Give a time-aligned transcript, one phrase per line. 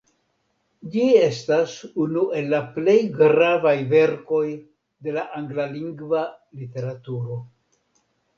[0.93, 4.41] Ĝi estas unu el la plej gravaj verkoj
[5.09, 6.25] de la anglalingva
[6.65, 7.39] literaturo.